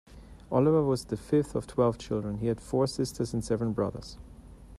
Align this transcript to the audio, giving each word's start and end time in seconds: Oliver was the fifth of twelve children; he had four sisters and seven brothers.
Oliver 0.51 0.81
was 0.81 1.05
the 1.05 1.15
fifth 1.15 1.53
of 1.53 1.67
twelve 1.67 1.99
children; 1.99 2.39
he 2.39 2.47
had 2.47 2.59
four 2.59 2.87
sisters 2.87 3.35
and 3.35 3.45
seven 3.45 3.71
brothers. 3.71 4.17